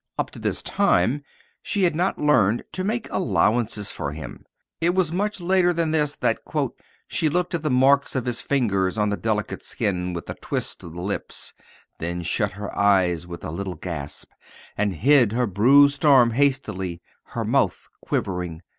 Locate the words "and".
14.75-14.95